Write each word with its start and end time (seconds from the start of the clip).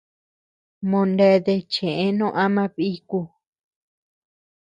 Moneatea 0.89 1.65
cheʼë 1.73 2.07
no 2.17 2.27
ama 2.43 2.63
bíku. 2.75 3.19